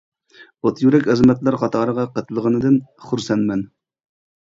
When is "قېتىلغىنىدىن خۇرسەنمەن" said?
2.17-3.67